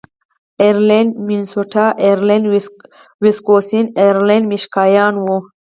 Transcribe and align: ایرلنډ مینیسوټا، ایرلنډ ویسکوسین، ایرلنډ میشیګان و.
ایرلنډ 0.63 1.11
مینیسوټا، 1.27 1.85
ایرلنډ 2.03 2.45
ویسکوسین، 3.23 3.85
ایرلنډ 4.01 4.45
میشیګان 4.51 5.13
و. 5.23 5.25